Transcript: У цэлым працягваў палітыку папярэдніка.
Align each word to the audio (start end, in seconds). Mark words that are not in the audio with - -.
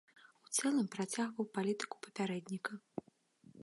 У 0.45 0.47
цэлым 0.57 0.87
працягваў 0.95 1.51
палітыку 1.59 1.95
папярэдніка. 2.09 2.73